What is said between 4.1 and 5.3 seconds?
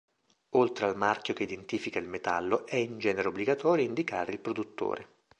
il produttore.